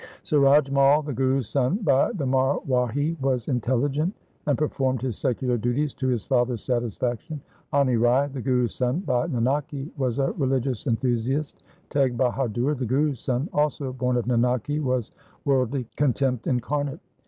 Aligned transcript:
Suraj 0.23 0.67
Mai, 0.71 0.99
the 1.01 1.13
Guru's 1.13 1.47
son 1.47 1.75
by 1.83 2.11
the 2.13 2.25
Marwahi, 2.25 3.15
was 3.21 3.47
intelligent 3.47 4.15
and 4.47 4.57
performed 4.57 4.99
his 4.99 5.15
secular 5.15 5.59
duties 5.59 5.93
to 5.93 6.07
his 6.07 6.25
father's 6.25 6.63
satisfaction. 6.63 7.39
Ani 7.71 7.97
Rai, 7.97 8.27
the 8.29 8.41
Guru's 8.41 8.73
son 8.73 9.01
by 9.01 9.27
Nanaki, 9.27 9.91
was 9.99 10.17
a 10.17 10.31
religious 10.31 10.87
enthusiast. 10.87 11.61
Teg 11.91 12.17
Bahadur, 12.17 12.73
the 12.75 12.85
Guru's 12.87 13.19
son, 13.19 13.47
also 13.53 13.93
born 13.93 14.17
of 14.17 14.25
Nanaki, 14.25 14.79
was 14.81 15.11
worldly 15.45 15.85
contempt 15.97 16.47
incarnate. 16.47 16.99